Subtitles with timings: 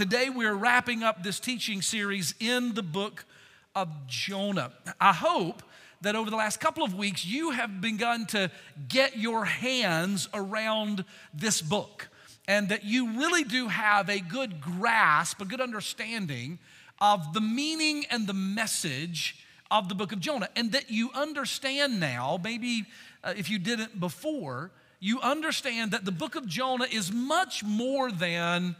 [0.00, 3.26] Today we're wrapping up this teaching series in the book
[3.74, 4.72] of Jonah.
[4.98, 5.62] I hope
[6.00, 8.50] that over the last couple of weeks you have begun to
[8.88, 12.08] get your hands around this book
[12.48, 16.58] and that you really do have a good grasp, a good understanding
[16.98, 22.00] of the meaning and the message of the book of Jonah, and that you understand
[22.00, 22.86] now, maybe
[23.22, 28.10] uh, if you didn't before, you understand that the book of Jonah is much more
[28.10, 28.76] than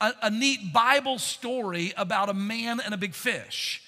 [0.00, 3.82] a, a neat Bible story about a man and a big fish.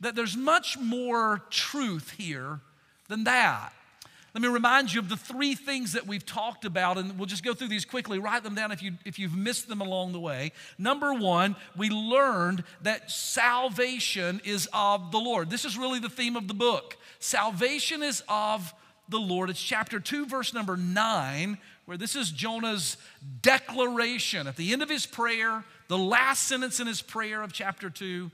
[0.00, 2.60] That there's much more truth here
[3.08, 3.72] than that.
[4.34, 7.42] Let me remind you of the three things that we've talked about, and we'll just
[7.42, 8.18] go through these quickly.
[8.18, 10.52] Write them down if, you, if you've missed them along the way.
[10.78, 15.50] Number one, we learned that salvation is of the Lord.
[15.50, 16.96] This is really the theme of the book.
[17.18, 18.72] Salvation is of
[19.08, 19.50] the Lord.
[19.50, 22.98] It's chapter 2, verse number 9, where this is Jonah's
[23.40, 24.46] declaration.
[24.46, 28.30] At the end of his prayer, the last sentence in his prayer of chapter 2,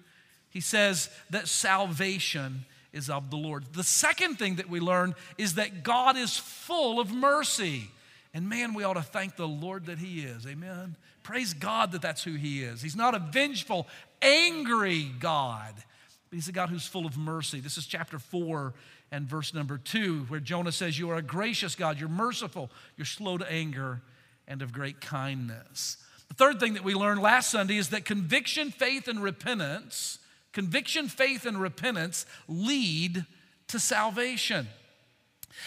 [0.50, 3.66] he says that salvation is of the Lord.
[3.72, 7.92] The second thing that we learn is that God is full of mercy.
[8.34, 10.44] And man, we ought to thank the Lord that He is.
[10.48, 10.96] Amen.
[11.22, 12.82] Praise God that that's who He is.
[12.82, 13.86] He's not a vengeful,
[14.20, 17.60] angry God, but He's a God who's full of mercy.
[17.60, 18.74] This is chapter 4
[19.10, 23.04] and verse number 2, where Jonah says, You are a gracious God, you're merciful, you're
[23.04, 24.02] slow to anger,
[24.48, 25.96] and of great kindness.
[26.28, 30.18] The third thing that we learned last Sunday is that conviction, faith, and repentance
[30.54, 33.26] Conviction, faith, and repentance lead
[33.66, 34.68] to salvation.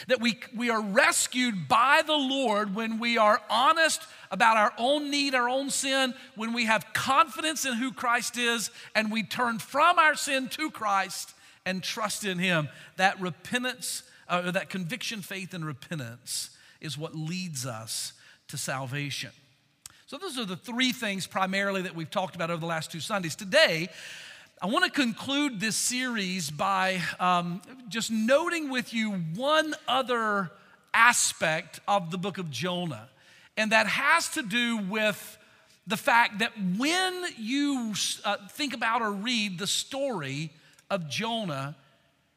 [0.07, 4.01] That we, we are rescued by the Lord when we are honest
[4.31, 8.71] about our own need, our own sin, when we have confidence in who Christ is,
[8.95, 11.33] and we turn from our sin to Christ
[11.67, 12.69] and trust in Him.
[12.95, 18.13] That repentance, uh, that conviction, faith, and repentance is what leads us
[18.47, 19.31] to salvation.
[20.07, 23.01] So, those are the three things primarily that we've talked about over the last two
[23.01, 23.35] Sundays.
[23.35, 23.89] Today,
[24.61, 30.49] I want to conclude this series by um, just noting with you one other
[30.93, 33.09] aspect of the book of Jonah,
[33.57, 35.37] and that has to do with
[35.85, 40.51] the fact that when you uh, think about or read the story
[40.89, 41.75] of Jonah,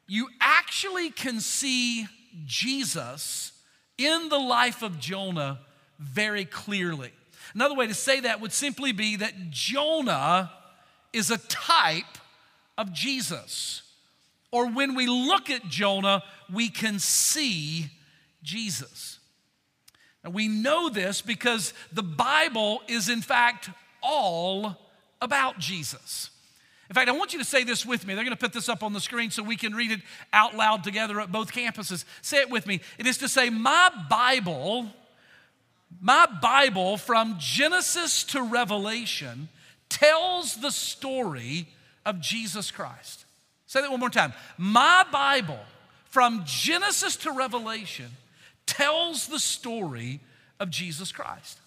[0.07, 2.07] you actually can see
[2.45, 3.53] Jesus
[3.97, 5.59] in the life of Jonah
[5.99, 7.11] very clearly.
[7.53, 10.51] Another way to say that would simply be that Jonah
[11.13, 12.17] is a type
[12.77, 13.83] of Jesus.
[14.51, 17.89] Or when we look at Jonah, we can see
[18.43, 19.19] Jesus.
[20.23, 23.69] And we know this because the Bible is, in fact,
[24.03, 24.77] all
[25.21, 26.29] about Jesus.
[26.91, 28.15] In fact, I want you to say this with me.
[28.15, 30.01] They're going to put this up on the screen so we can read it
[30.33, 32.03] out loud together at both campuses.
[32.21, 32.81] Say it with me.
[32.97, 34.89] It is to say, My Bible,
[36.01, 39.47] my Bible from Genesis to Revelation
[39.87, 41.69] tells the story
[42.05, 43.23] of Jesus Christ.
[43.67, 44.33] Say that one more time.
[44.57, 45.59] My Bible,
[46.09, 48.07] from Genesis to Revelation,
[48.65, 50.19] tells the story
[50.59, 51.57] of Jesus Christ.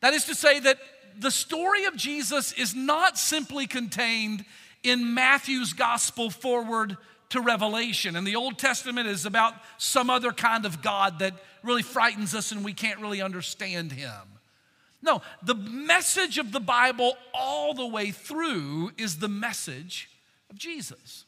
[0.00, 0.78] That is to say, that
[1.18, 4.44] the story of Jesus is not simply contained
[4.82, 6.96] in Matthew's gospel forward
[7.30, 8.16] to Revelation.
[8.16, 12.52] And the Old Testament is about some other kind of God that really frightens us
[12.52, 14.12] and we can't really understand him.
[15.02, 20.08] No, the message of the Bible all the way through is the message
[20.50, 21.24] of Jesus.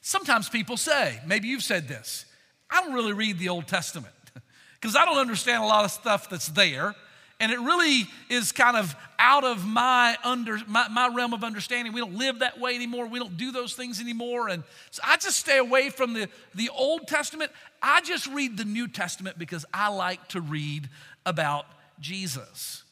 [0.00, 2.24] Sometimes people say, maybe you've said this,
[2.70, 4.14] I don't really read the Old Testament
[4.80, 6.94] because I don't understand a lot of stuff that's there.
[7.42, 11.92] And it really is kind of out of my, under, my, my realm of understanding.
[11.92, 13.08] We don't live that way anymore.
[13.08, 14.48] We don't do those things anymore.
[14.48, 17.50] And so I just stay away from the, the Old Testament.
[17.82, 20.88] I just read the New Testament because I like to read
[21.26, 21.66] about
[21.98, 22.84] Jesus.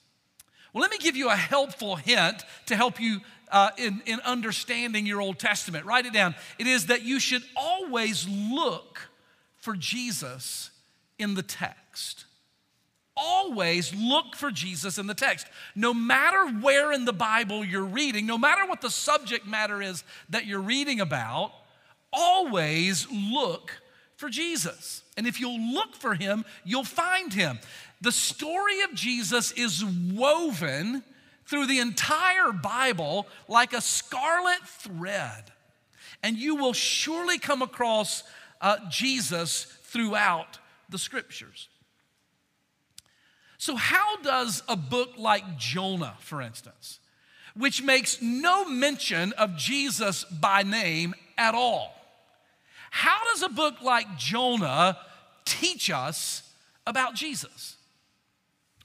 [0.72, 3.20] Well, let me give you a helpful hint to help you
[3.52, 5.86] uh, in, in understanding your Old Testament.
[5.86, 6.34] Write it down.
[6.58, 9.10] It is that you should always look
[9.58, 10.70] for Jesus
[11.20, 12.24] in the text.
[13.22, 15.46] Always look for Jesus in the text.
[15.74, 20.04] No matter where in the Bible you're reading, no matter what the subject matter is
[20.30, 21.52] that you're reading about,
[22.12, 23.72] always look
[24.16, 25.02] for Jesus.
[25.16, 27.58] And if you'll look for him, you'll find him.
[28.00, 31.02] The story of Jesus is woven
[31.46, 35.52] through the entire Bible like a scarlet thread.
[36.22, 38.22] And you will surely come across
[38.60, 40.58] uh, Jesus throughout
[40.88, 41.68] the scriptures.
[43.60, 46.98] So, how does a book like Jonah, for instance,
[47.54, 51.94] which makes no mention of Jesus by name at all,
[52.90, 54.96] how does a book like Jonah
[55.44, 56.42] teach us
[56.86, 57.76] about Jesus?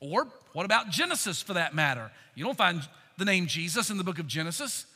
[0.02, 2.12] Or what about Genesis for that matter?
[2.36, 2.82] You don't find
[3.18, 4.88] the name Jesus in the book of Genesis?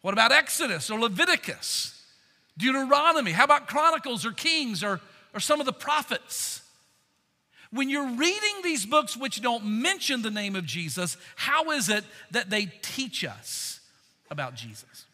[0.00, 1.94] What about Exodus or Leviticus?
[2.56, 3.30] Deuteronomy?
[3.30, 5.00] How about Chronicles or Kings or,
[5.32, 6.62] or some of the prophets?
[7.70, 12.04] When you're reading these books which don't mention the name of Jesus, how is it
[12.30, 13.80] that they teach us
[14.30, 15.04] about Jesus?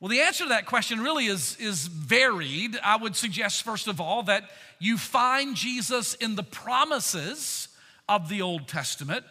[0.00, 2.78] Well, the answer to that question really is, is varied.
[2.84, 4.44] I would suggest, first of all, that
[4.78, 7.68] you find Jesus in the promises
[8.06, 9.24] of the Old Testament.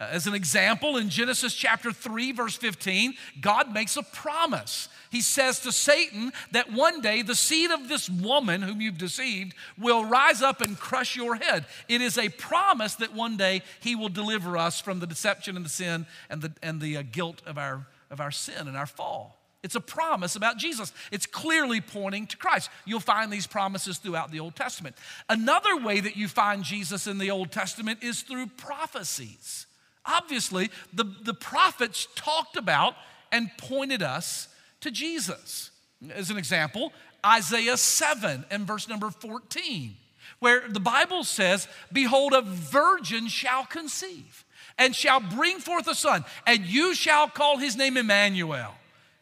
[0.00, 4.88] Uh, as an example, in Genesis chapter 3, verse 15, God makes a promise.
[5.10, 9.54] He says to Satan that one day the seed of this woman whom you've deceived
[9.78, 11.66] will rise up and crush your head.
[11.86, 15.64] It is a promise that one day he will deliver us from the deception and
[15.64, 18.86] the sin and the, and the uh, guilt of our, of our sin and our
[18.86, 19.36] fall.
[19.62, 20.94] It's a promise about Jesus.
[21.12, 22.70] It's clearly pointing to Christ.
[22.86, 24.96] You'll find these promises throughout the Old Testament.
[25.28, 29.66] Another way that you find Jesus in the Old Testament is through prophecies.
[30.04, 32.94] Obviously, the, the prophets talked about
[33.32, 34.48] and pointed us
[34.80, 35.70] to Jesus.
[36.10, 36.92] As an example,
[37.24, 39.94] Isaiah 7 and verse number 14,
[40.38, 44.44] where the Bible says, Behold, a virgin shall conceive
[44.78, 48.74] and shall bring forth a son, and you shall call his name Emmanuel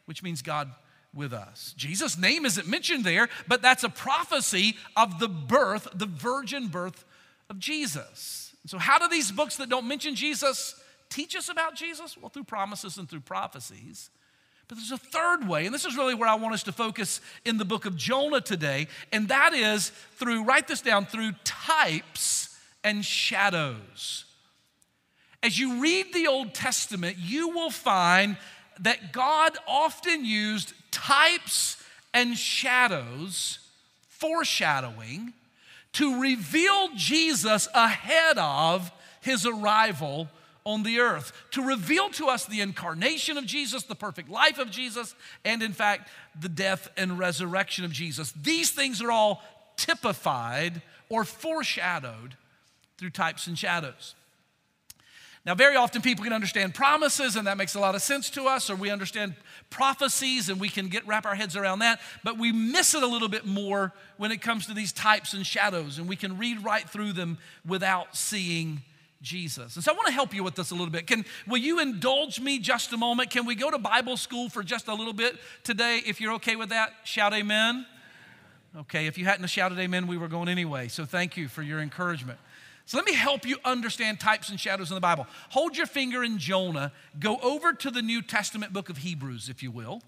[0.09, 0.71] which means God
[1.13, 1.75] with us.
[1.77, 7.05] Jesus' name isn't mentioned there, but that's a prophecy of the birth, the virgin birth
[7.51, 8.48] of Jesus.
[8.69, 10.75] So, how do these books that don't mention Jesus
[11.09, 12.19] teach us about Jesus?
[12.19, 14.11] Well, through promises and through prophecies.
[14.69, 17.23] But there's a third way, and this is really where I want us to focus
[17.47, 22.55] in the book of Jonah today, and that is through, write this down, through types
[22.85, 24.27] and shadows.
[25.43, 28.37] As you read the Old Testament, you will find
[28.81, 31.83] that God often used types
[32.13, 33.61] and shadows,
[34.09, 35.33] foreshadowing,
[35.95, 38.91] to reveal Jesus ahead of
[39.21, 40.29] his arrival
[40.65, 44.71] on the earth, to reveal to us the incarnation of Jesus, the perfect life of
[44.71, 45.15] Jesus,
[45.45, 48.33] and in fact, the death and resurrection of Jesus.
[48.33, 49.43] These things are all
[49.77, 52.37] typified or foreshadowed
[52.99, 54.15] through types and shadows.
[55.49, 58.49] Now, very often people can understand promises, and that makes a lot of sense to
[58.49, 59.35] us, or we understand
[59.71, 63.07] prophecies and we can get wrap our heads around that, but we miss it a
[63.07, 66.63] little bit more when it comes to these types and shadows, and we can read
[66.63, 68.83] right through them without seeing
[69.23, 69.75] Jesus.
[69.75, 71.07] And so I want to help you with this a little bit.
[71.07, 73.31] Can will you indulge me just a moment?
[73.31, 75.35] Can we go to Bible school for just a little bit
[75.65, 76.91] today if you're okay with that?
[77.05, 77.87] Shout amen.
[78.77, 80.89] Okay, if you hadn't shouted amen, we were going anyway.
[80.89, 82.39] So thank you for your encouragement.
[82.89, 85.27] So let me help you understand types and shadows in the Bible.
[85.51, 86.91] Hold your finger in Jonah.
[87.21, 90.01] Go over to the New Testament book of Hebrews, if you will.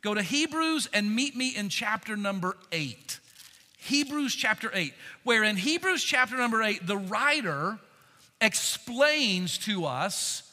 [0.00, 3.18] Go to Hebrews and meet me in chapter number eight.
[3.78, 4.94] Hebrews chapter 8,
[5.24, 7.80] where in Hebrews chapter number 8, the writer
[8.40, 10.48] explains to us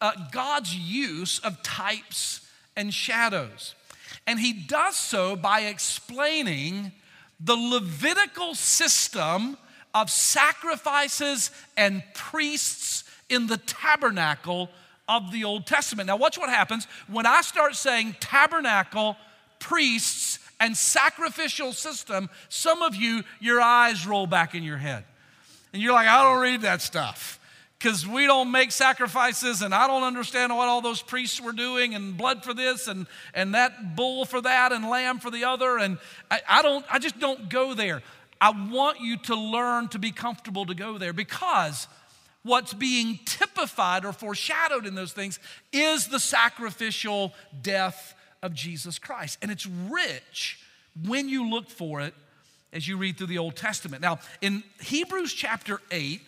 [0.00, 2.40] uh, God's use of types
[2.74, 3.76] and shadows.
[4.26, 6.90] And he does so by explaining
[7.38, 9.56] the Levitical system
[9.96, 14.68] of sacrifices and priests in the tabernacle
[15.08, 16.08] of the Old Testament.
[16.08, 19.16] Now, watch what happens when I start saying tabernacle,
[19.58, 22.28] priests, and sacrificial system.
[22.50, 25.04] Some of you, your eyes roll back in your head.
[25.72, 27.40] And you're like, I don't read that stuff
[27.78, 31.94] because we don't make sacrifices and I don't understand what all those priests were doing
[31.94, 35.78] and blood for this and, and that bull for that and lamb for the other.
[35.78, 35.98] And
[36.30, 38.02] I, I don't, I just don't go there.
[38.40, 41.88] I want you to learn to be comfortable to go there because
[42.42, 45.38] what's being typified or foreshadowed in those things
[45.72, 49.38] is the sacrificial death of Jesus Christ.
[49.42, 50.60] And it's rich
[51.04, 52.14] when you look for it
[52.72, 54.02] as you read through the Old Testament.
[54.02, 56.20] Now, in Hebrews chapter 8,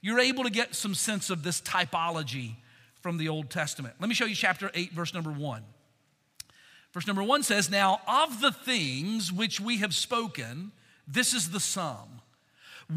[0.00, 2.54] you're able to get some sense of this typology
[3.00, 3.94] from the Old Testament.
[4.00, 5.62] Let me show you chapter 8, verse number 1.
[6.92, 10.72] Verse number 1 says, Now of the things which we have spoken,
[11.06, 12.20] this is the sum.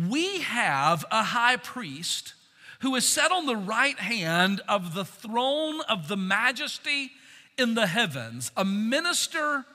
[0.10, 2.34] We have a high priest
[2.82, 7.12] who is set on the right hand of the throne of the majesty
[7.58, 9.66] in the heavens, a minister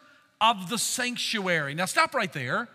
[0.40, 1.74] of the sanctuary.
[1.74, 2.68] Now, stop right there.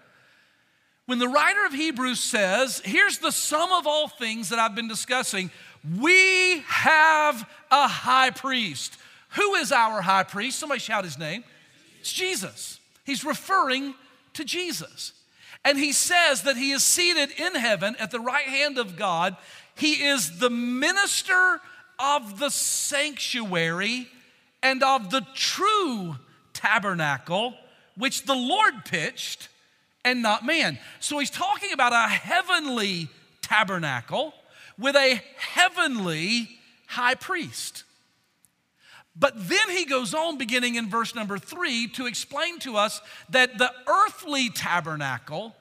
[1.08, 4.88] When the writer of Hebrews says, Here's the sum of all things that I've been
[4.88, 5.50] discussing,
[6.00, 8.96] we have a high priest.
[9.30, 10.60] Who is our high priest?
[10.60, 11.44] Somebody shout his name.
[12.00, 12.80] It's Jesus.
[13.06, 13.96] He's referring
[14.34, 15.13] to Jesus.
[15.66, 19.36] And he says that he is seated in heaven at the right hand of God.
[19.75, 21.62] He is the minister
[22.00, 24.08] of the sanctuary
[24.63, 26.16] and of the true
[26.54, 27.56] tabernacle,
[27.98, 29.50] which the Lord pitched
[30.06, 30.80] and not man.
[31.00, 33.10] So he's talking about a heavenly
[33.42, 34.34] tabernacle
[34.78, 36.50] with a heavenly
[36.88, 37.84] high priest.
[39.16, 43.58] But then he goes on, beginning in verse number three, to explain to us that
[43.58, 45.56] the earthly tabernacle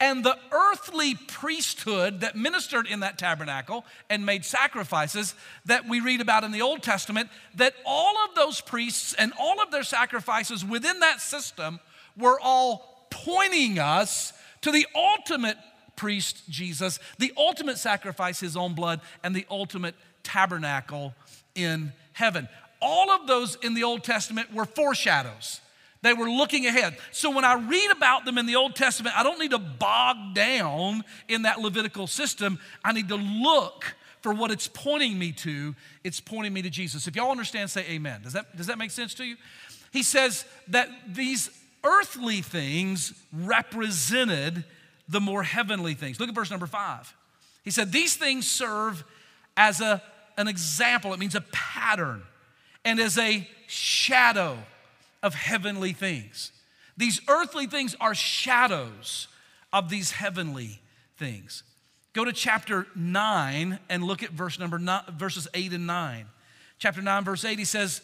[0.00, 5.34] and the earthly priesthood that ministered in that tabernacle and made sacrifices
[5.66, 9.62] that we read about in the Old Testament, that all of those priests and all
[9.62, 11.78] of their sacrifices within that system
[12.16, 14.32] were all pointing us
[14.62, 15.56] to the ultimate
[15.94, 19.94] priest, Jesus, the ultimate sacrifice, his own blood, and the ultimate
[20.24, 21.14] tabernacle
[21.54, 22.48] in heaven.
[22.86, 25.62] All of those in the Old Testament were foreshadows.
[26.02, 26.98] They were looking ahead.
[27.12, 30.34] So when I read about them in the Old Testament, I don't need to bog
[30.34, 32.58] down in that Levitical system.
[32.84, 35.74] I need to look for what it's pointing me to.
[36.04, 37.06] It's pointing me to Jesus.
[37.06, 38.20] If y'all understand, say amen.
[38.22, 39.36] Does that, does that make sense to you?
[39.92, 41.48] He says that these
[41.84, 44.64] earthly things represented
[45.08, 46.20] the more heavenly things.
[46.20, 47.14] Look at verse number five.
[47.62, 49.04] He said, These things serve
[49.56, 50.02] as a,
[50.36, 52.22] an example, it means a pattern,
[52.84, 54.58] and as a shadow
[55.22, 56.52] of heavenly things.
[56.96, 59.28] These earthly things are shadows
[59.72, 60.80] of these heavenly
[61.16, 61.64] things.
[62.12, 66.26] Go to chapter 9 and look at verse number nine, verses 8 and 9.
[66.78, 68.02] Chapter 9, verse 8, he says,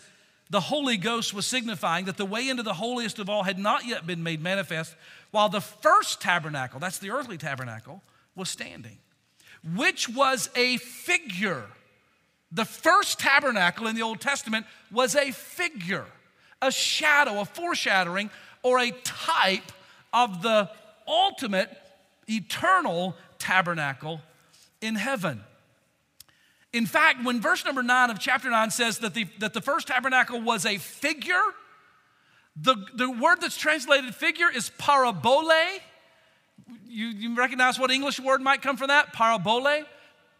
[0.50, 3.86] The Holy Ghost was signifying that the way into the holiest of all had not
[3.86, 4.96] yet been made manifest,
[5.30, 8.02] while the first tabernacle, that's the earthly tabernacle,
[8.34, 8.98] was standing,
[9.76, 11.66] which was a figure.
[12.52, 16.06] The first tabernacle in the Old Testament was a figure
[16.62, 18.30] a shadow, a foreshadowing,
[18.62, 19.72] or a type
[20.12, 20.68] of the
[21.08, 21.70] ultimate
[22.28, 24.20] eternal tabernacle
[24.80, 25.40] in heaven.
[26.72, 29.88] In fact, when verse number nine of chapter nine says that the, that the first
[29.88, 31.42] tabernacle was a figure,
[32.56, 35.80] the, the word that's translated figure is parabole.
[36.86, 39.12] You, you recognize what English word might come from that?
[39.12, 39.84] Parabole,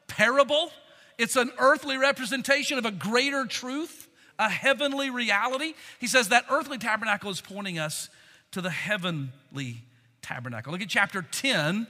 [0.07, 0.71] parable.
[1.21, 4.09] It's an earthly representation of a greater truth
[4.41, 5.75] a heavenly reality.
[6.01, 8.09] He says that earthly tabernacle is pointing us
[8.53, 9.83] to the heavenly
[10.23, 10.73] tabernacle.
[10.73, 11.87] Look at chapter 10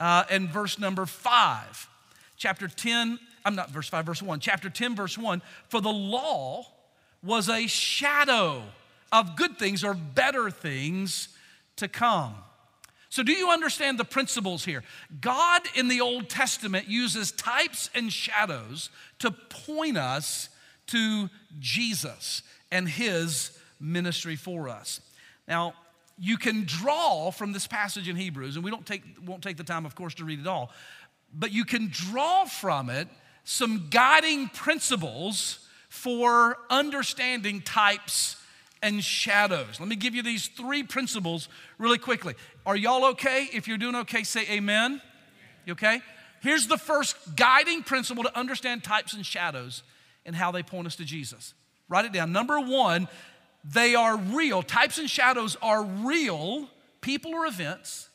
[0.00, 1.88] uh, and verse number 5.
[2.36, 4.40] Chapter 10, I'm not verse 5, verse 1.
[4.40, 5.40] Chapter 10, verse 1.
[5.68, 6.66] For the law
[7.22, 8.64] was a shadow
[9.12, 11.28] of good things or better things
[11.76, 12.34] to come.
[13.14, 14.82] So, do you understand the principles here?
[15.20, 18.90] God in the Old Testament uses types and shadows
[19.20, 20.48] to point us
[20.88, 21.30] to
[21.60, 22.42] Jesus
[22.72, 25.00] and his ministry for us.
[25.46, 25.74] Now,
[26.18, 29.62] you can draw from this passage in Hebrews, and we don't take, won't take the
[29.62, 30.72] time, of course, to read it all,
[31.32, 33.06] but you can draw from it
[33.44, 38.43] some guiding principles for understanding types
[38.84, 39.80] and shadows.
[39.80, 41.48] Let me give you these three principles
[41.78, 42.34] really quickly.
[42.66, 43.48] Are y'all okay?
[43.52, 45.00] If you're doing okay, say amen.
[45.64, 46.02] You okay?
[46.42, 49.82] Here's the first guiding principle to understand types and shadows
[50.26, 51.54] and how they point us to Jesus.
[51.88, 52.30] Write it down.
[52.30, 53.08] Number one,
[53.64, 54.62] they are real.
[54.62, 56.68] Types and shadows are real
[57.00, 58.10] people or events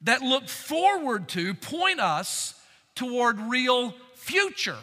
[0.00, 2.54] that look forward to, point us
[2.94, 4.78] toward real future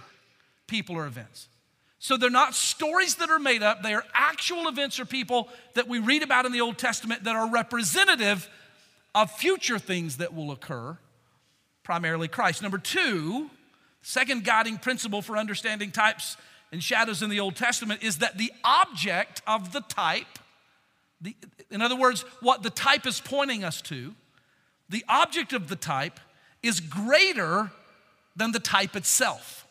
[0.68, 1.48] people or events.
[2.00, 5.88] So they're not stories that are made up, they are actual events or people that
[5.88, 8.50] we read about in the Old Testament that are representative
[9.14, 10.98] of future things that will occur,
[11.84, 12.62] primarily Christ.
[12.62, 13.50] Number two,
[14.02, 16.38] Second guiding principle for understanding types
[16.72, 20.40] and shadows in the Old Testament is that the object of the type,
[21.20, 21.36] the,
[21.70, 24.14] in other words, what the type is pointing us to,
[24.90, 26.20] the object of the type
[26.64, 27.72] is greater
[28.36, 29.68] than the type itself.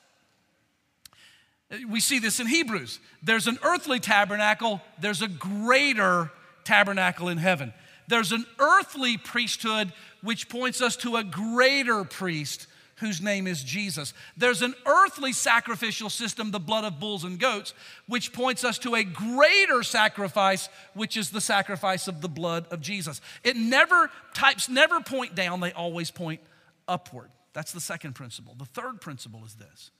[1.89, 2.99] We see this in Hebrews.
[3.23, 6.31] There's an earthly tabernacle, there's a greater
[6.65, 7.73] tabernacle in heaven.
[8.09, 14.13] There's an earthly priesthood which points us to a greater priest whose name is Jesus.
[14.37, 17.75] There's an earthly sacrificial system, the blood of bulls and goats,
[18.07, 22.81] which points us to a greater sacrifice, which is the sacrifice of the blood of
[22.81, 23.21] Jesus.
[23.45, 26.41] It never, types never point down, they always point
[26.89, 27.31] upward.
[27.53, 28.55] That's the second principle.
[28.59, 29.91] The third principle is this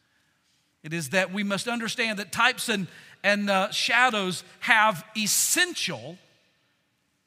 [0.83, 2.87] it is that we must understand that types and,
[3.23, 6.19] and uh, shadows have essential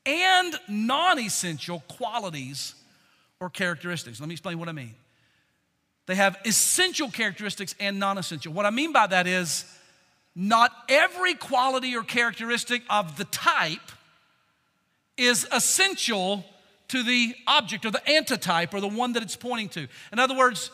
[0.06, 2.76] and non essential qualities
[3.40, 4.20] or characteristics.
[4.20, 4.96] Let me explain what I mean.
[6.08, 8.54] They have essential characteristics and non essential.
[8.54, 9.66] What I mean by that is
[10.36, 13.92] not every quality or characteristic of the type
[15.18, 16.46] is essential
[16.88, 19.88] to the object or the antitype or the one that it's pointing to.
[20.12, 20.72] In other words,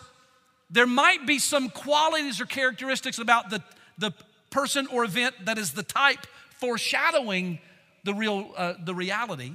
[0.70, 3.64] there might be some qualities or characteristics about the,
[3.98, 4.12] the
[4.50, 6.28] person or event that is the type
[6.60, 7.60] foreshadowing
[8.04, 9.52] the real uh, the reality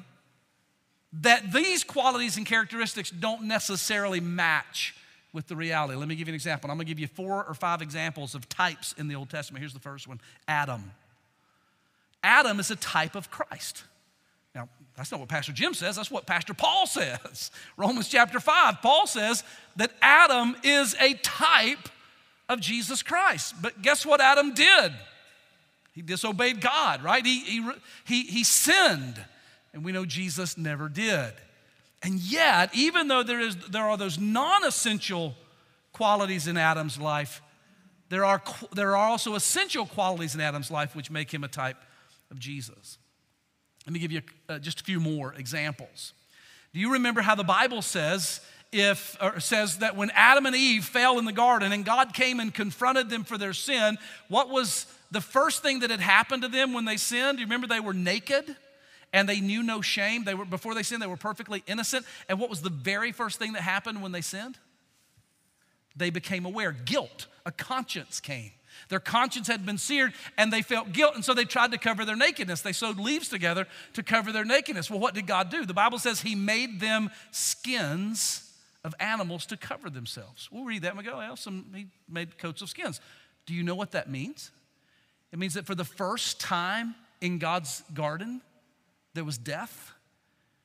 [1.13, 4.95] that these qualities and characteristics don't necessarily match
[5.33, 5.95] with the reality.
[5.95, 6.71] Let me give you an example.
[6.71, 9.61] I'm going to give you four or five examples of types in the Old Testament.
[9.61, 10.93] Here's the first one Adam.
[12.23, 13.85] Adam is a type of Christ.
[14.55, 17.51] Now, that's not what Pastor Jim says, that's what Pastor Paul says.
[17.77, 19.45] Romans chapter 5, Paul says
[19.77, 21.89] that Adam is a type
[22.49, 23.55] of Jesus Christ.
[23.61, 24.93] But guess what Adam did?
[25.95, 27.25] He disobeyed God, right?
[27.25, 27.71] He, he,
[28.05, 29.23] he, he sinned.
[29.75, 31.33] And we know Jesus never did.
[32.03, 35.35] And yet, even though there, is, there are those non essential
[35.93, 37.43] qualities in Adam's life,
[38.09, 38.43] there are,
[38.75, 41.79] there are also essential qualities in Adam's life which make him a type
[42.31, 42.99] of Jesus.
[43.87, 46.13] Let me give you uh, just a few more examples.
[46.73, 51.19] Do you remember how the Bible says if says that when Adam and Eve fell
[51.19, 53.99] in the garden and God came and confronted them for their sin,
[54.29, 57.37] what was the first thing that had happened to them when they sinned?
[57.37, 58.57] Do you remember they were naked?
[59.13, 60.25] and they knew no shame.
[60.25, 62.07] They were before they sinned, they were perfectly innocent.
[62.29, 64.59] And what was the very first thing that happened when they sinned?
[65.95, 66.73] They became aware.
[66.73, 68.53] Guilt, a conscience came.
[68.89, 72.05] Their conscience had been seared and they felt guilt, and so they tried to cover
[72.05, 72.61] their nakedness.
[72.61, 74.91] They sewed leaves together to cover their nakedness.
[74.91, 75.65] Well, what did God do?
[75.65, 78.51] The Bible says He made them skins
[78.85, 80.49] of animals to cover themselves.
[80.51, 83.01] We'll read that and we go, well, some, He made coats of skins.
[83.47, 84.51] Do you know what that means?
[85.33, 88.43] It means that for the first time in God's garden,
[89.15, 89.93] there was death.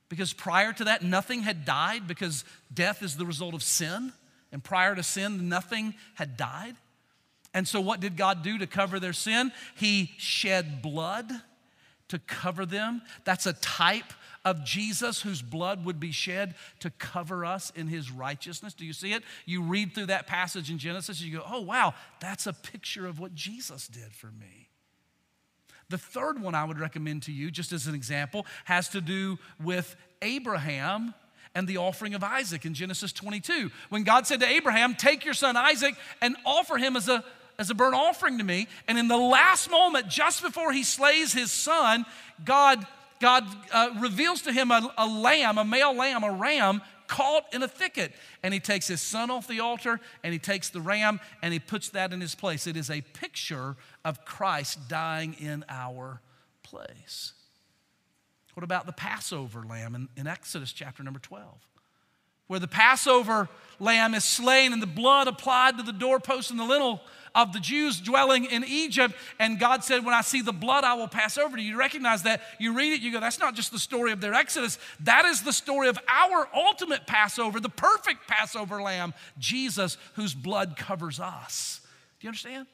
[0.10, 4.14] Because prior to that, nothing had died because death is the result of sin.
[4.52, 6.76] And prior to sin, nothing had died.
[7.58, 9.52] And so, what did God do to cover their sin?
[9.76, 11.32] He shed blood
[12.10, 13.02] to cover them.
[13.24, 14.14] That's a type
[14.46, 18.76] of Jesus whose blood would be shed to cover us in his righteousness.
[18.76, 19.24] Do you see it?
[19.48, 23.08] You read through that passage in Genesis, and you go, oh, wow, that's a picture
[23.08, 24.70] of what Jesus did for me.
[25.90, 29.40] The third one I would recommend to you, just as an example, has to do
[29.60, 31.16] with Abraham
[31.56, 33.72] and the offering of Isaac in Genesis 22.
[33.90, 37.24] When God said to Abraham, Take your son Isaac and offer him as a,
[37.60, 38.68] as a burnt offering to me.
[38.88, 42.06] And in the last moment, just before he slays his son,
[42.44, 42.86] God,
[43.20, 47.64] God uh, reveals to him a, a lamb, a male lamb, a ram caught in
[47.64, 48.14] a thicket.
[48.44, 51.60] And he takes his son off the altar and he takes the ram and he
[51.60, 52.68] puts that in his place.
[52.68, 56.22] It is a picture of Christ dying in our
[56.64, 57.34] place.
[58.54, 61.46] What about the Passover lamb in, in Exodus chapter number 12?
[62.48, 66.64] Where the Passover lamb is slain and the blood applied to the doorpost and the
[66.64, 67.02] lintel
[67.38, 69.16] of the Jews dwelling in Egypt.
[69.40, 71.74] And God said, When I see the blood, I will pass over to you.
[71.74, 72.42] You recognize that.
[72.60, 74.80] You read it, you go, That's not just the story of their Exodus.
[75.02, 80.76] That is the story of our ultimate Passover, the perfect Passover lamb, Jesus, whose blood
[80.76, 81.80] covers us.
[82.20, 82.66] Do you understand?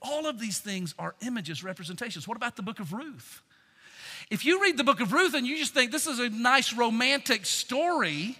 [0.00, 2.26] All of these things are images, representations.
[2.26, 3.42] What about the book of Ruth?
[4.30, 6.72] If you read the book of Ruth and you just think this is a nice
[6.72, 8.38] romantic story,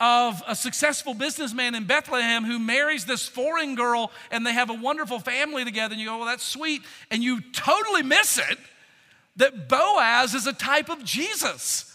[0.00, 4.74] of a successful businessman in Bethlehem who marries this foreign girl and they have a
[4.74, 5.92] wonderful family together.
[5.92, 6.82] And you go, well, that's sweet.
[7.10, 8.58] And you totally miss it
[9.36, 11.90] that Boaz is a type of Jesus.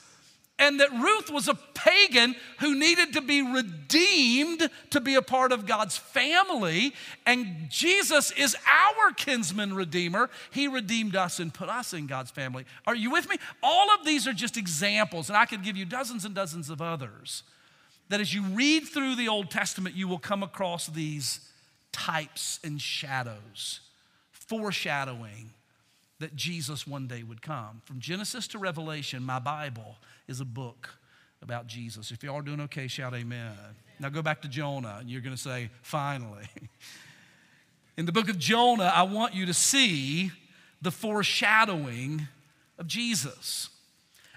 [0.62, 5.54] And that Ruth was a pagan who needed to be redeemed to be a part
[5.54, 6.94] of God's family.
[7.26, 10.30] And Jesus is our kinsman redeemer.
[10.52, 12.66] He redeemed us and put us in God's family.
[12.86, 13.38] Are you with me?
[13.64, 16.82] All of these are just examples, and I could give you dozens and dozens of
[16.82, 17.44] others
[18.10, 21.40] that as you read through the Old Testament, you will come across these
[21.92, 23.82] types and shadows,
[24.32, 25.52] foreshadowing
[26.20, 27.82] that Jesus one day would come.
[27.86, 29.96] From Genesis to Revelation, my Bible
[30.28, 30.90] is a book
[31.42, 32.12] about Jesus.
[32.12, 33.54] If you are doing okay, shout amen.
[34.00, 36.48] Now go back to Jonah, and you're going to say, finally.
[37.98, 40.32] In the book of Jonah, I want you to see
[40.82, 42.28] the foreshadowing
[42.78, 43.70] of Jesus.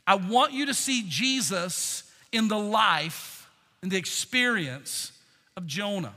[0.06, 3.41] I want you to see Jesus in the life
[3.83, 5.12] and the experience
[5.57, 6.14] of Jonah.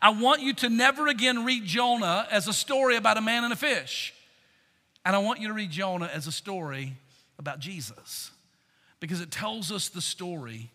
[0.00, 3.52] I want you to never again read Jonah as a story about a man and
[3.52, 4.14] a fish.
[5.04, 6.94] And I want you to read Jonah as a story
[7.38, 8.30] about Jesus
[9.00, 10.70] because it tells us the story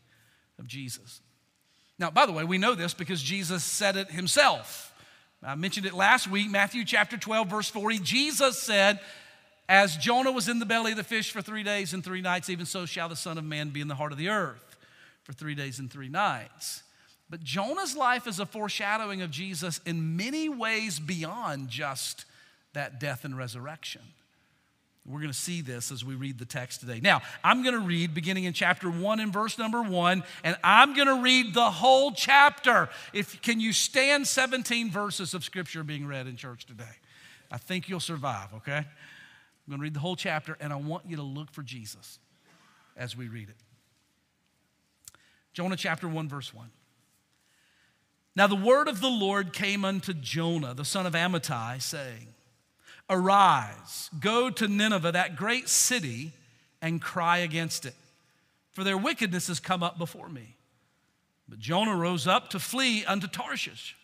[0.59, 1.21] of Jesus.
[1.97, 4.93] Now, by the way, we know this because Jesus said it himself.
[5.43, 7.99] I mentioned it last week, Matthew chapter 12, verse 40.
[7.99, 8.99] Jesus said,
[9.67, 12.49] As Jonah was in the belly of the fish for three days and three nights,
[12.49, 14.70] even so shall the Son of Man be in the heart of the earth
[15.23, 16.83] for three days and three nights.
[17.29, 22.25] But Jonah's life is a foreshadowing of Jesus in many ways beyond just
[22.73, 24.01] that death and resurrection.
[25.05, 26.99] We're going to see this as we read the text today.
[27.01, 30.93] Now, I'm going to read beginning in chapter 1 and verse number 1, and I'm
[30.93, 32.87] going to read the whole chapter.
[33.11, 36.83] If can you stand 17 verses of scripture being read in church today?
[37.49, 38.77] I think you'll survive, okay?
[38.77, 38.85] I'm
[39.69, 42.19] going to read the whole chapter and I want you to look for Jesus
[42.95, 43.55] as we read it.
[45.53, 46.69] Jonah chapter 1, verse 1.
[48.35, 52.27] Now the word of the Lord came unto Jonah, the son of Amittai, saying,
[53.09, 56.31] Arise, go to Nineveh, that great city,
[56.81, 57.95] and cry against it,
[58.71, 60.55] for their wickedness has come up before me.
[61.49, 63.97] But Jonah rose up to flee unto Tarshish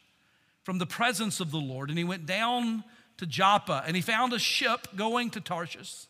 [0.64, 2.84] from the presence of the Lord, and he went down
[3.18, 6.08] to Joppa, and he found a ship going to Tarshish.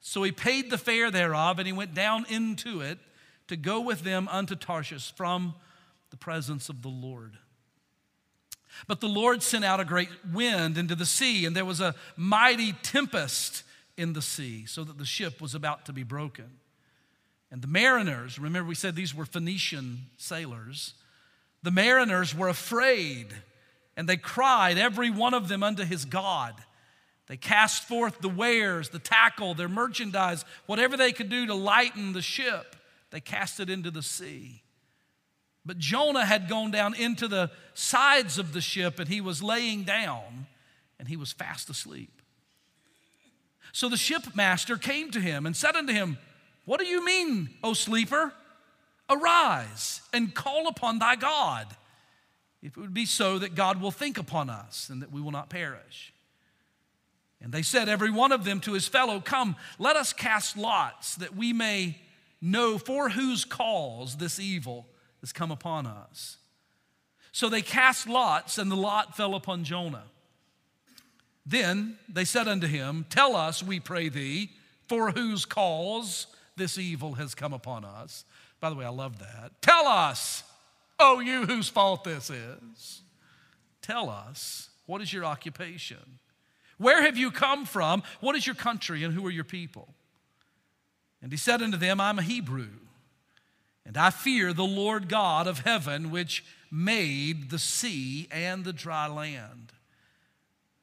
[0.00, 2.98] So he paid the fare thereof, and he went down into it
[3.48, 5.54] to go with them unto Tarshish from
[6.10, 7.38] the presence of the Lord.
[8.86, 11.94] But the Lord sent out a great wind into the sea, and there was a
[12.16, 13.62] mighty tempest
[13.96, 16.58] in the sea, so that the ship was about to be broken.
[17.50, 20.94] And the mariners, remember we said these were Phoenician sailors,
[21.62, 23.28] the mariners were afraid,
[23.96, 26.54] and they cried, every one of them unto his God.
[27.26, 32.12] They cast forth the wares, the tackle, their merchandise, whatever they could do to lighten
[32.12, 32.73] the ship,
[33.14, 34.64] they cast it into the sea.
[35.64, 39.84] But Jonah had gone down into the sides of the ship and he was laying
[39.84, 40.48] down
[40.98, 42.20] and he was fast asleep.
[43.72, 46.18] So the shipmaster came to him and said unto him,
[46.64, 48.32] What do you mean, O sleeper?
[49.08, 51.68] Arise and call upon thy God,
[52.62, 55.30] if it would be so that God will think upon us and that we will
[55.30, 56.12] not perish.
[57.40, 61.14] And they said, every one of them to his fellow, Come, let us cast lots
[61.16, 61.98] that we may
[62.44, 64.86] know for whose cause this evil
[65.20, 66.36] has come upon us.
[67.32, 70.04] So they cast lots, and the lot fell upon Jonah.
[71.46, 74.50] Then they said unto him, Tell us, we pray thee,
[74.88, 76.26] for whose cause
[76.56, 78.24] this evil has come upon us.
[78.60, 79.60] By the way, I love that.
[79.60, 80.44] Tell us,
[81.00, 83.02] oh, you whose fault this is.
[83.82, 86.18] Tell us, what is your occupation?
[86.78, 88.02] Where have you come from?
[88.20, 89.88] What is your country, and who are your people?
[91.24, 92.68] And he said unto them, I'm a Hebrew
[93.86, 99.06] and I fear the Lord God of heaven, which made the sea and the dry
[99.06, 99.72] land.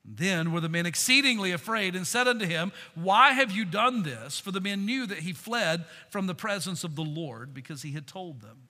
[0.04, 4.40] Then were the men exceedingly afraid and said unto him, Why have you done this?
[4.40, 7.92] For the men knew that he fled from the presence of the Lord because he
[7.92, 8.68] had told them.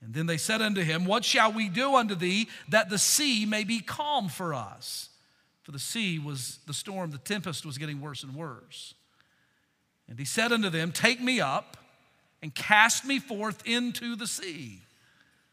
[0.00, 3.44] And then they said unto him, What shall we do unto thee that the sea
[3.44, 5.10] may be calm for us?
[5.62, 8.94] For the sea was, the storm, the tempest was getting worse and worse.
[10.08, 11.76] And he said unto them, Take me up
[12.42, 14.82] and cast me forth into the sea.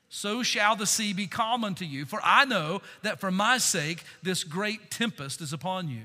[0.10, 4.04] So shall the sea be calm unto you, for I know that for my sake
[4.24, 6.04] this great tempest is upon you.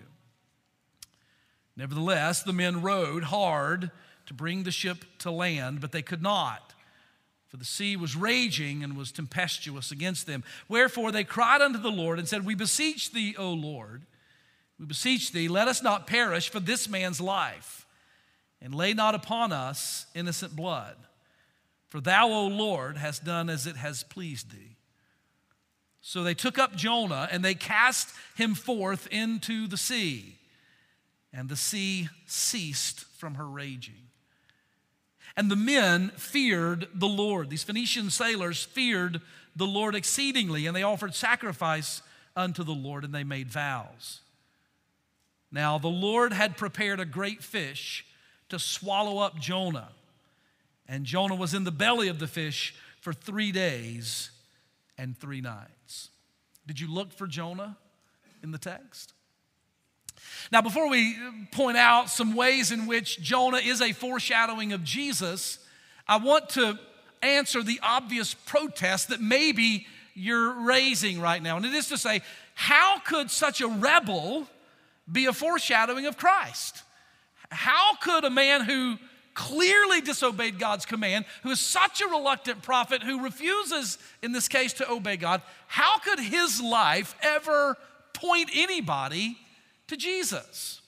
[1.76, 3.90] Nevertheless, the men rowed hard
[4.26, 6.74] to bring the ship to land, but they could not,
[7.48, 10.44] for the sea was raging and was tempestuous against them.
[10.68, 14.02] Wherefore they cried unto the Lord and said, We beseech thee, O Lord,
[14.78, 17.79] we beseech thee, let us not perish for this man's life
[18.62, 20.96] and lay not upon us innocent blood.
[21.88, 24.76] For thou, O Lord, hast done as it has pleased thee.
[26.00, 30.36] So they took up Jonah and they cast him forth into the sea,
[31.32, 33.94] and the sea ceased from her raging.
[35.36, 37.50] And the men feared the Lord.
[37.50, 39.20] These Phoenician sailors feared
[39.54, 42.02] the Lord exceedingly, and they offered sacrifice
[42.36, 44.20] unto the Lord, and they made vows.
[45.52, 48.04] Now the Lord had prepared a great fish
[48.50, 49.88] to swallow up Jonah.
[50.88, 54.30] And Jonah was in the belly of the fish for three days
[54.98, 56.10] and three nights.
[56.66, 57.76] Did you look for Jonah
[58.42, 59.14] in the text?
[60.52, 61.16] Now, before we
[61.52, 65.58] point out some ways in which Jonah is a foreshadowing of Jesus,
[66.06, 66.78] I want to
[67.22, 71.56] answer the obvious protest that maybe you're raising right now.
[71.56, 72.20] And it is to say,
[72.54, 74.46] how could such a rebel
[75.10, 76.82] be a foreshadowing of Christ?
[77.50, 78.96] How could a man who
[79.34, 84.72] clearly disobeyed God's command, who is such a reluctant prophet, who refuses, in this case,
[84.74, 87.76] to obey God, how could his life ever
[88.12, 89.38] point anybody
[89.86, 90.80] to Jesus?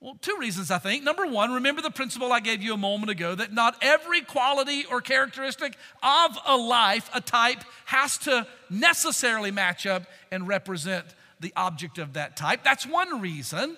[0.00, 1.02] Well, two reasons, I think.
[1.02, 4.84] Number one, remember the principle I gave you a moment ago that not every quality
[4.84, 11.06] or characteristic of a life, a type, has to necessarily match up and represent
[11.40, 12.62] the object of that type.
[12.62, 13.76] That's one reason.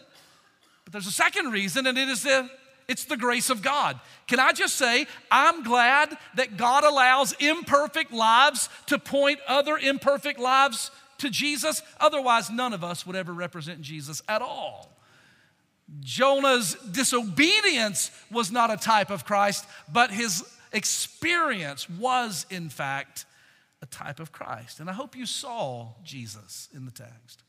[0.88, 2.48] But there's a second reason, and it is the
[2.88, 4.00] it's the grace of God.
[4.26, 10.40] Can I just say, I'm glad that God allows imperfect lives to point other imperfect
[10.40, 11.82] lives to Jesus.
[12.00, 14.96] Otherwise, none of us would ever represent Jesus at all.
[16.00, 23.26] Jonah's disobedience was not a type of Christ, but his experience was, in fact,
[23.82, 24.80] a type of Christ.
[24.80, 27.42] And I hope you saw Jesus in the text.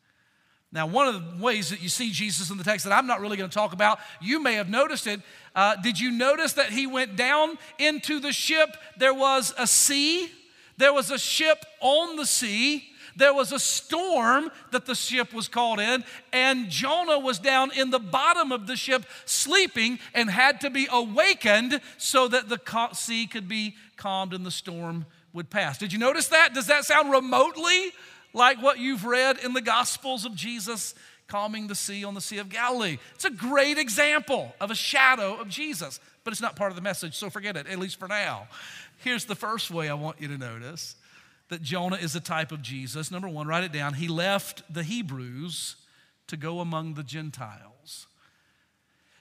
[0.71, 3.21] Now, one of the ways that you see Jesus in the text that I'm not
[3.21, 5.19] really going to talk about, you may have noticed it.
[5.55, 8.77] Uh, did you notice that he went down into the ship?
[8.97, 10.29] There was a sea,
[10.77, 12.86] there was a ship on the sea.
[13.15, 17.89] there was a storm that the ship was caught in, and Jonah was down in
[17.89, 22.60] the bottom of the ship sleeping and had to be awakened so that the
[22.93, 25.77] sea could be calmed and the storm would pass.
[25.77, 26.53] Did you notice that?
[26.53, 27.91] Does that sound remotely
[28.34, 30.96] like what you've read in the Gospels of Jesus
[31.28, 32.98] calming the sea on the Sea of Galilee?
[33.15, 36.82] It's a great example of a shadow of Jesus, but it's not part of the
[36.82, 38.48] message, so forget it, at least for now.
[38.98, 40.96] Here's the first way I want you to notice
[41.50, 43.12] that Jonah is a type of Jesus.
[43.12, 43.96] Number one, write it down.
[43.96, 45.76] He left the Hebrews
[46.28, 48.08] to go among the Gentiles.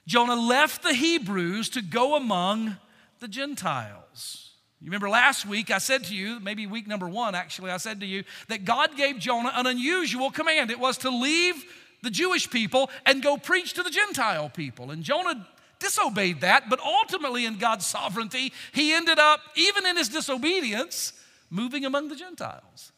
[0.05, 2.77] Jonah left the Hebrews to go among
[3.19, 4.48] the Gentiles.
[4.81, 7.99] You remember last week I said to you, maybe week number one actually, I said
[7.99, 10.71] to you that God gave Jonah an unusual command.
[10.71, 11.65] It was to leave
[12.01, 14.91] the Jewish people and go preach to the Gentile people.
[14.91, 15.45] And Jonah
[15.79, 21.13] disobeyed that, but ultimately in God's sovereignty, he ended up, even in his disobedience,
[21.49, 22.93] moving among the Gentiles.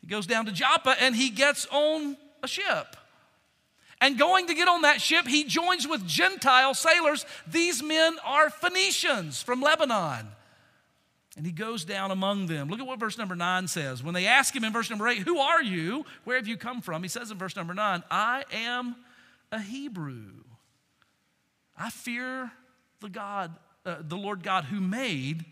[0.00, 2.96] He goes down to Joppa and he gets on a ship.
[4.00, 7.24] And going to get on that ship, he joins with Gentile sailors.
[7.46, 10.26] These men are Phoenicians from Lebanon.
[11.36, 12.68] And he goes down among them.
[12.68, 14.02] Look at what verse number nine says.
[14.02, 16.04] When they ask him in verse number eight, Who are you?
[16.24, 17.02] Where have you come from?
[17.02, 18.94] He says in verse number nine, I am
[19.50, 20.44] a Hebrew.
[21.76, 22.52] I fear
[23.00, 23.52] the God,
[23.84, 25.44] uh, the Lord God who made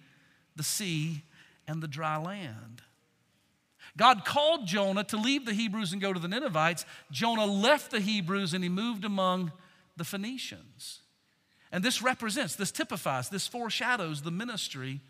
[0.54, 1.22] the sea
[1.66, 2.82] and the dry land.
[3.96, 6.86] God called Jonah to leave the Hebrews and go to the Ninevites.
[7.10, 9.52] Jonah left the Hebrews and he moved among
[9.96, 11.00] the Phoenicians.
[11.70, 15.00] And this represents, this typifies, this foreshadows the ministry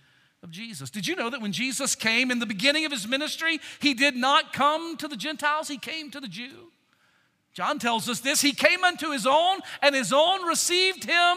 [0.43, 0.91] of Jesus.
[0.91, 4.17] Did you know that when Jesus came in the beginning of his ministry, he did
[4.17, 6.73] not come to the Gentiles, he came to the Jew?
[7.53, 11.37] John tells us this He came unto his own, and his own received him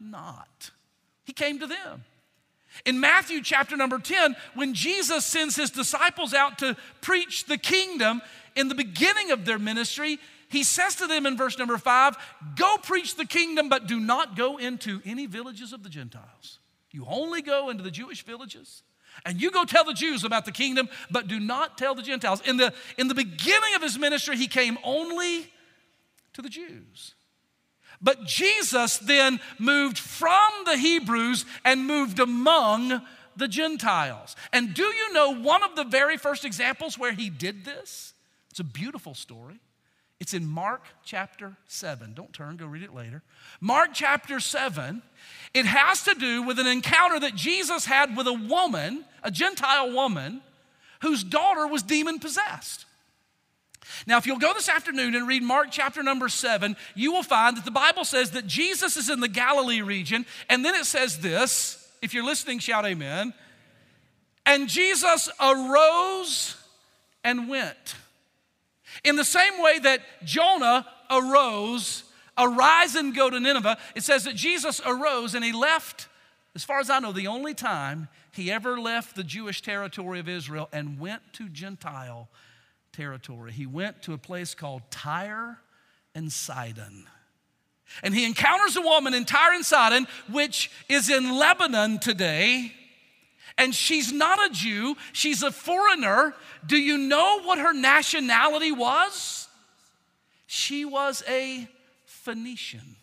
[0.00, 0.70] not.
[1.24, 2.04] He came to them.
[2.86, 8.22] In Matthew chapter number 10, when Jesus sends his disciples out to preach the kingdom
[8.56, 10.18] in the beginning of their ministry,
[10.48, 12.16] he says to them in verse number five,
[12.56, 16.58] Go preach the kingdom, but do not go into any villages of the Gentiles.
[16.92, 18.82] You only go into the Jewish villages
[19.24, 22.40] and you go tell the Jews about the kingdom, but do not tell the Gentiles.
[22.46, 25.50] In the, in the beginning of his ministry, he came only
[26.32, 27.14] to the Jews.
[28.00, 33.00] But Jesus then moved from the Hebrews and moved among
[33.36, 34.34] the Gentiles.
[34.52, 38.12] And do you know one of the very first examples where he did this?
[38.50, 39.60] It's a beautiful story.
[40.22, 42.14] It's in Mark chapter 7.
[42.14, 43.24] Don't turn, go read it later.
[43.60, 45.02] Mark chapter 7,
[45.52, 49.90] it has to do with an encounter that Jesus had with a woman, a Gentile
[49.90, 50.40] woman,
[51.00, 52.84] whose daughter was demon possessed.
[54.06, 57.56] Now, if you'll go this afternoon and read Mark chapter number seven, you will find
[57.56, 61.18] that the Bible says that Jesus is in the Galilee region, and then it says
[61.18, 63.34] this if you're listening, shout amen.
[64.46, 66.54] And Jesus arose
[67.24, 67.96] and went.
[69.04, 72.04] In the same way that Jonah arose,
[72.38, 76.08] arise and go to Nineveh, it says that Jesus arose and he left,
[76.54, 80.28] as far as I know, the only time he ever left the Jewish territory of
[80.28, 82.28] Israel and went to Gentile
[82.92, 83.52] territory.
[83.52, 85.58] He went to a place called Tyre
[86.14, 87.06] and Sidon.
[88.02, 92.72] And he encounters a woman in Tyre and Sidon, which is in Lebanon today.
[93.58, 96.34] And she's not a Jew, she's a foreigner.
[96.66, 99.48] Do you know what her nationality was?
[100.46, 101.68] She was a
[102.04, 102.96] Phoenician.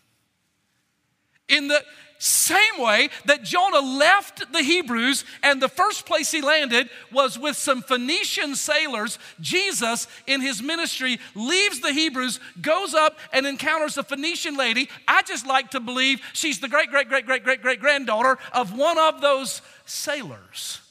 [1.48, 1.84] In the
[2.22, 7.56] same way that Jonah left the Hebrews and the first place he landed was with
[7.56, 14.04] some Phoenician sailors, Jesus in his ministry leaves the Hebrews, goes up and encounters a
[14.04, 14.90] Phoenician lady.
[15.08, 18.78] I just like to believe she's the great, great, great, great, great, great granddaughter of
[18.78, 20.82] one of those sailors.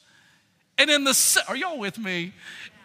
[0.78, 2.32] And in the, are y'all with me?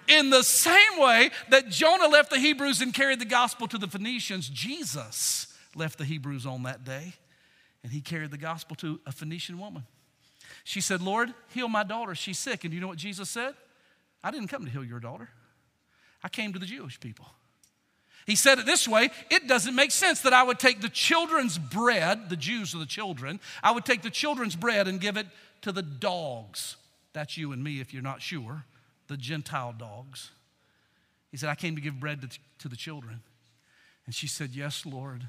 [0.10, 3.88] In the same way that Jonah left the Hebrews and carried the gospel to the
[3.88, 7.14] Phoenicians, Jesus left the Hebrews on that day
[7.84, 9.84] and he carried the gospel to a Phoenician woman.
[10.64, 12.16] She said, Lord, heal my daughter.
[12.16, 12.64] She's sick.
[12.64, 13.54] And you know what Jesus said?
[14.24, 15.30] I didn't come to heal your daughter,
[16.24, 17.26] I came to the Jewish people.
[18.26, 21.58] He said it this way it doesn't make sense that I would take the children's
[21.58, 25.28] bread, the Jews are the children, I would take the children's bread and give it
[25.64, 26.78] to the dogs.
[27.12, 28.64] That's you and me if you're not sure,
[29.08, 30.32] the Gentile dogs.
[31.32, 33.22] He said, I came to give bread to, to the children.
[34.06, 35.24] And she said, Yes, Lord.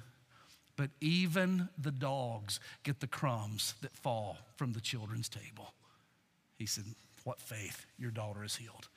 [0.76, 5.72] But even the dogs get the crumbs that fall from the children's table.
[6.58, 6.84] He said,
[7.24, 7.87] What faith?
[7.98, 8.88] Your daughter is healed.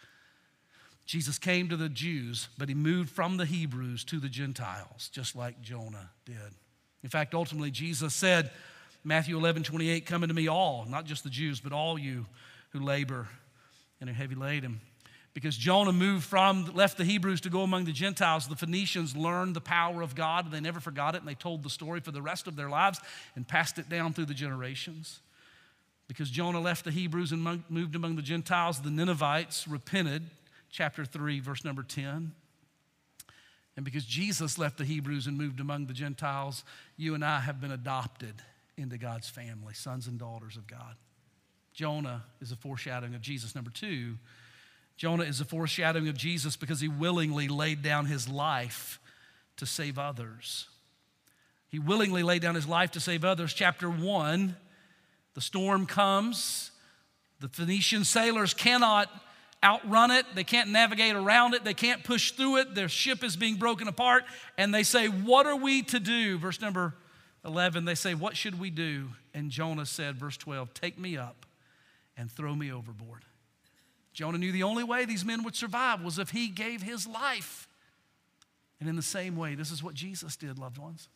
[1.06, 5.36] Jesus came to the Jews, but he moved from the Hebrews to the Gentiles, just
[5.36, 6.36] like Jonah did.
[7.02, 8.52] In fact, ultimately, Jesus said,
[9.04, 12.26] Matthew 11, 28, Come unto me all, not just the Jews, but all you
[12.72, 13.30] who labor
[14.02, 14.82] and are heavy laden
[15.38, 19.56] Because Jonah moved from, left the Hebrews to go among the Gentiles, the Phoenicians learned
[19.56, 22.10] the power of God and they never forgot it and they told the story for
[22.10, 23.00] the rest of their lives
[23.36, 25.20] and passed it down through the generations.
[26.08, 30.24] Because Jonah left the Hebrews and moved among the Gentiles, the Ninevites repented,
[30.72, 32.32] chapter 3, verse number 10.
[33.76, 36.64] And because Jesus left the Hebrews and moved among the Gentiles,
[36.96, 38.34] you and I have been adopted
[38.76, 40.96] into God's family, sons and daughters of God.
[41.76, 43.54] Jonah is a foreshadowing of Jesus.
[43.54, 44.16] Number two,
[44.98, 49.00] Jonah is a foreshadowing of Jesus because he willingly laid down his life
[49.58, 50.68] to save others.
[51.70, 53.54] He willingly laid down his life to save others.
[53.54, 54.56] Chapter 1,
[55.36, 56.72] the storm comes.
[57.40, 59.10] The Phoenician sailors cannot
[59.64, 62.76] outrun it, they can't navigate around it, they can't push through it.
[62.76, 64.24] Their ship is being broken apart,
[64.58, 66.38] and they say, What are we to do?
[66.38, 66.94] Verse number
[67.46, 69.10] 11, they say, What should we do?
[69.34, 71.46] And Jonah said, verse 12, Take me up
[72.16, 73.24] and throw me overboard.
[74.18, 77.68] Jonah knew the only way these men would survive was if he gave his life.
[78.80, 81.08] And in the same way, this is what Jesus did, loved ones.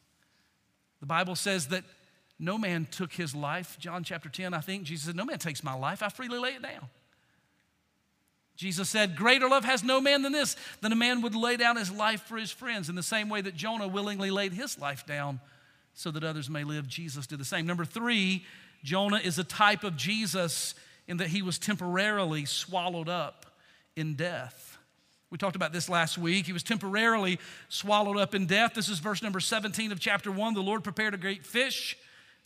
[1.00, 1.84] The Bible says that
[2.38, 3.76] no man took his life.
[3.80, 6.50] John chapter 10, I think, Jesus said, No man takes my life, I freely lay
[6.50, 6.90] it down.
[8.56, 11.78] Jesus said, Greater love has no man than this, than a man would lay down
[11.78, 12.88] his life for his friends.
[12.88, 15.40] In the same way that Jonah willingly laid his life down
[15.96, 17.66] so that others may live, Jesus did the same.
[17.66, 18.46] Number three,
[18.84, 20.76] Jonah is a type of Jesus
[21.12, 23.45] in that he was temporarily swallowed up
[23.97, 24.78] in death.
[25.30, 26.45] We talked about this last week.
[26.45, 28.76] He was temporarily swallowed up in death.
[28.76, 30.54] This is verse number 17 of chapter 1.
[30.54, 31.97] The Lord prepared a great fish.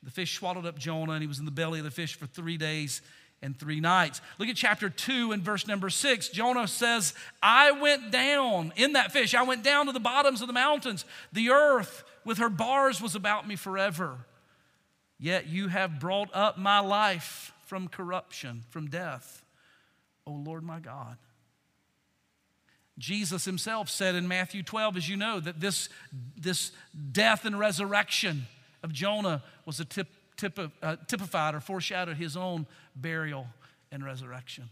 [0.02, 2.26] The fish swallowed up Jonah, and he was in the belly of the fish for
[2.26, 3.04] three days
[3.44, 4.20] and three nights.
[4.40, 6.30] Look at chapter 2 and verse number 6.
[6.30, 9.36] Jonah says, I went down in that fish.
[9.36, 11.06] I went down to the bottoms of the mountains.
[11.34, 14.26] The earth with her bars was about me forever.
[15.20, 19.44] Yet you have brought up my life from corruption, from death.
[20.26, 21.18] O Lord my God.
[22.98, 25.90] Jesus himself said in Matthew 12, as you know, that this,
[26.38, 26.72] this
[27.12, 28.48] death and resurrection
[28.84, 33.48] of Jonah was a tip, tip, uh, typified or foreshadowed his own burial
[33.92, 34.70] and resurrection.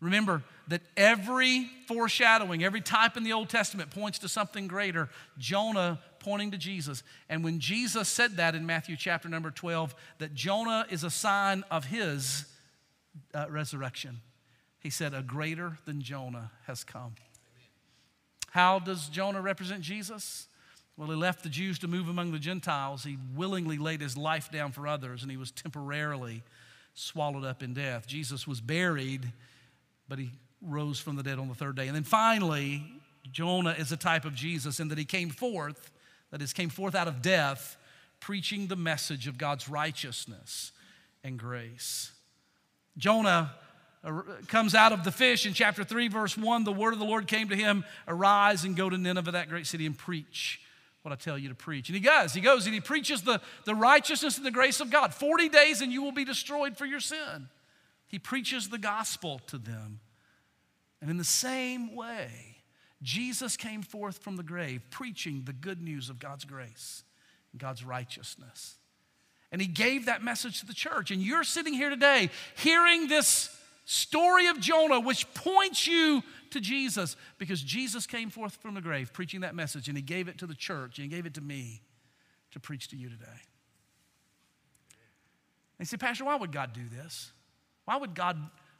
[0.00, 5.08] Remember that every foreshadowing, every type in the Old Testament points to something greater.
[5.38, 7.02] Jonah pointing to Jesus.
[7.28, 11.62] And when Jesus said that in Matthew chapter number 12, that Jonah is a sign
[11.70, 12.46] of his
[13.34, 14.20] uh, resurrection,
[14.80, 17.14] he said, A greater than Jonah has come.
[18.50, 20.48] How does Jonah represent Jesus?
[20.96, 23.02] Well, he left the Jews to move among the Gentiles.
[23.04, 26.42] He willingly laid his life down for others, and he was temporarily
[26.94, 28.06] swallowed up in death.
[28.06, 29.32] Jesus was buried,
[30.08, 30.30] but he
[30.62, 31.88] rose from the dead on the third day.
[31.88, 32.84] And then finally,
[33.30, 35.90] Jonah is a type of Jesus in that he came forth
[36.34, 37.76] that is, came forth out of death,
[38.18, 40.72] preaching the message of God's righteousness
[41.22, 42.10] and grace.
[42.98, 43.52] Jonah
[44.02, 46.64] uh, comes out of the fish in chapter 3, verse 1.
[46.64, 49.68] The word of the Lord came to him Arise and go to Nineveh, that great
[49.68, 50.60] city, and preach
[51.02, 51.88] what I tell you to preach.
[51.88, 54.90] And he goes, he goes and he preaches the, the righteousness and the grace of
[54.90, 55.14] God.
[55.14, 57.48] 40 days and you will be destroyed for your sin.
[58.08, 60.00] He preaches the gospel to them.
[61.00, 62.53] And in the same way,
[63.02, 67.02] Jesus came forth from the grave preaching the good news of God's grace
[67.52, 68.76] and God's righteousness.
[69.52, 71.10] And he gave that message to the church.
[71.10, 77.16] And you're sitting here today hearing this story of Jonah, which points you to Jesus
[77.38, 80.46] because Jesus came forth from the grave preaching that message and he gave it to
[80.46, 81.82] the church and he gave it to me
[82.52, 83.26] to preach to you today.
[85.78, 87.32] And you say, Pastor, why would God do this?
[87.84, 88.38] Why would God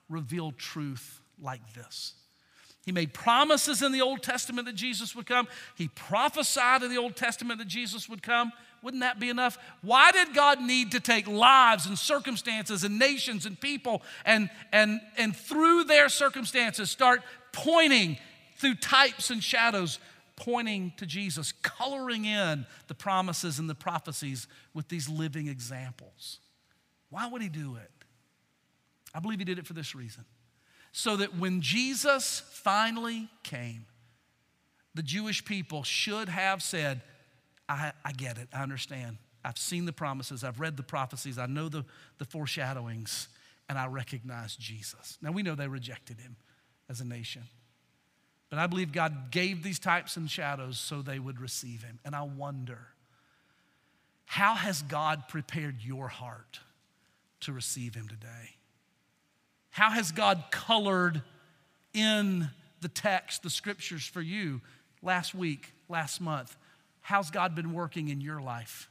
[0.08, 2.14] reveal truth like this?
[2.84, 5.48] He made promises in the Old Testament that Jesus would come.
[5.74, 8.52] He prophesied in the Old Testament that Jesus would come.
[8.82, 9.56] Wouldn't that be enough?
[9.80, 15.00] Why did God need to take lives and circumstances and nations and people and, and,
[15.16, 18.18] and through their circumstances start pointing
[18.56, 19.98] through types and shadows,
[20.36, 26.40] pointing to Jesus, coloring in the promises and the prophecies with these living examples?
[27.08, 27.90] Why would He do it?
[29.14, 30.26] I believe He did it for this reason
[30.96, 33.84] so that when Jesus finally came,
[34.94, 37.02] the Jewish people should have said,
[37.68, 39.18] I, I get it, I understand.
[39.44, 41.84] I've seen the promises, I've read the prophecies, I know the,
[42.18, 43.26] the foreshadowings,
[43.68, 45.18] and I recognize Jesus.
[45.20, 46.36] Now we know they rejected him
[46.88, 47.42] as a nation.
[48.48, 51.98] But I believe God gave these types and shadows so they would receive him.
[52.04, 52.78] And I wonder,
[54.26, 56.60] how has God prepared your heart
[57.40, 58.58] to receive him today?
[59.74, 61.20] How has God colored
[61.92, 62.48] in
[62.80, 64.60] the text, the scriptures for you
[65.02, 66.56] last week, last month?
[67.00, 68.88] How's God been working in your life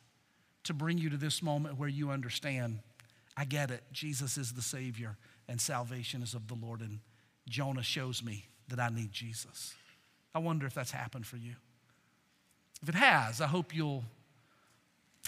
[0.66, 2.80] to bring you to this moment where you understand,
[3.38, 5.16] I get it, Jesus is the Savior
[5.48, 7.00] and salvation is of the Lord, and
[7.48, 9.74] Jonah shows me that I need Jesus?
[10.36, 11.54] I wonder if that's happened for you.
[12.82, 14.04] If it has, I hope you'll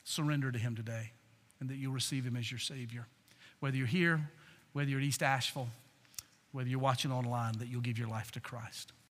[0.03, 1.11] surrender to Him today
[1.61, 3.07] and that you'll receive Him as your Savior.
[3.61, 4.29] Whether you're here,
[4.75, 5.69] whether you're at East Asheville,
[6.51, 8.91] whether you're watching online, that you'll give your life to Christ.